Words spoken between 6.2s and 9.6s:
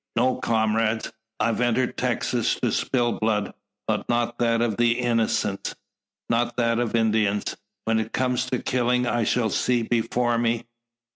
not that of Indians. When it comes to killing I shall